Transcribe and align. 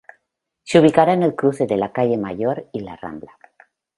Se 0.63 0.79
ubicará 0.79 1.13
en 1.13 1.21
el 1.21 1.35
cruce 1.35 1.67
de 1.67 1.77
la 1.77 1.91
calle 1.91 2.17
Major 2.17 2.67
y 2.73 2.79
la 2.79 2.95
Rambla. 2.95 3.37